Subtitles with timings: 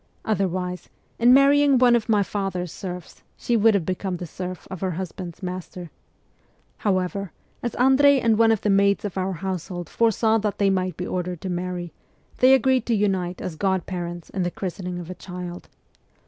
[0.25, 4.81] Otherwise, in marrying one of my father's serfs she would have become the serf of
[4.81, 5.91] her husband's master.
[6.77, 7.31] However,
[7.61, 10.97] as Andrei and one of the maids of our household fore saw that they might
[10.97, 11.93] be ordered to marry,
[12.37, 15.69] they agreed to unite as god parents in the christening of a child.